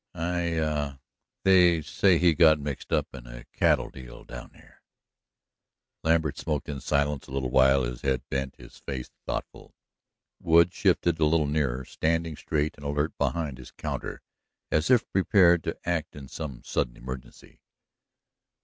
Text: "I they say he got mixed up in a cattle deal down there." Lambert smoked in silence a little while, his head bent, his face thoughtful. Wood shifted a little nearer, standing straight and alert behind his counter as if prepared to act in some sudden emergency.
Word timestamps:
"I 0.15 0.97
they 1.43 1.79
say 1.83 2.17
he 2.17 2.33
got 2.33 2.57
mixed 2.57 2.91
up 2.91 3.13
in 3.13 3.27
a 3.27 3.45
cattle 3.53 3.91
deal 3.91 4.23
down 4.23 4.49
there." 4.51 4.81
Lambert 6.03 6.39
smoked 6.39 6.67
in 6.67 6.79
silence 6.81 7.27
a 7.27 7.31
little 7.31 7.51
while, 7.51 7.83
his 7.83 8.01
head 8.01 8.23
bent, 8.27 8.55
his 8.55 8.79
face 8.79 9.11
thoughtful. 9.27 9.75
Wood 10.39 10.73
shifted 10.73 11.19
a 11.19 11.25
little 11.25 11.45
nearer, 11.45 11.85
standing 11.85 12.35
straight 12.35 12.75
and 12.77 12.83
alert 12.83 13.15
behind 13.19 13.59
his 13.59 13.69
counter 13.69 14.23
as 14.71 14.89
if 14.89 15.07
prepared 15.13 15.63
to 15.65 15.77
act 15.87 16.15
in 16.15 16.27
some 16.27 16.63
sudden 16.63 16.97
emergency. 16.97 17.61